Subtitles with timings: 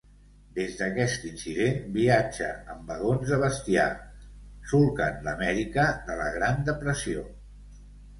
[0.53, 3.83] Des d'aquest incident, viatja en vagons de bestiar,
[4.71, 7.27] solcant l'Amèrica de la Gran Depressió.